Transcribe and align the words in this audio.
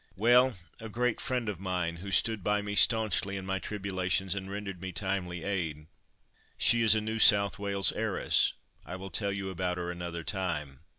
"Well; 0.15 0.55
a 0.79 0.89
great 0.89 1.21
friend 1.21 1.47
of 1.47 1.59
mine, 1.59 1.97
who 1.97 2.09
stood 2.09 2.43
by 2.43 2.63
me 2.63 2.73
staunchly 2.73 3.37
in 3.37 3.45
my 3.45 3.59
tribulations 3.59 4.33
and 4.33 4.49
rendered 4.49 4.81
me 4.81 4.91
timely 4.91 5.43
aid. 5.43 5.85
She 6.57 6.81
is 6.81 6.95
a 6.95 7.01
New 7.01 7.19
South 7.19 7.59
Wales 7.59 7.91
heiress. 7.91 8.53
I 8.83 8.95
will 8.95 9.11
tell 9.11 9.31
you 9.31 9.51
about 9.51 9.77
her 9.77 9.91
another 9.91 10.23
time." 10.23 10.79